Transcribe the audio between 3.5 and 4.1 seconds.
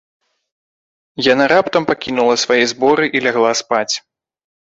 спаць.